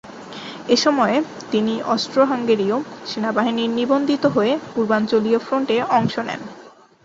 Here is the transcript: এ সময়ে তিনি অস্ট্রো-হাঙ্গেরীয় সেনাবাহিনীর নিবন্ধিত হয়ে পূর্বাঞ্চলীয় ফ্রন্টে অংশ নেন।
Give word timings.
এ 0.67 0.75
সময়ে 0.77 1.17
তিনি 1.51 1.73
অস্ট্রো-হাঙ্গেরীয় 1.87 2.77
সেনাবাহিনীর 3.05 3.71
নিবন্ধিত 3.71 4.23
হয়ে 4.27 4.53
পূর্বাঞ্চলীয় 4.73 5.39
ফ্রন্টে 5.39 5.77
অংশ 5.97 6.15
নেন। 6.19 6.41